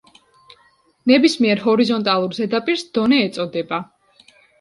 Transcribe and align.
ნებისმიერ 1.09 1.61
ჰორიზონტალურ 1.65 2.33
ზედაპირს 2.37 2.87
დონე 2.97 3.21
ეწოდება. 3.27 3.81